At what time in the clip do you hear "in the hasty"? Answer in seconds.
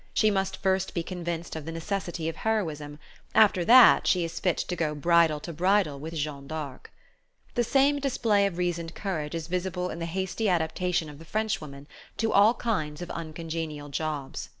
9.91-10.49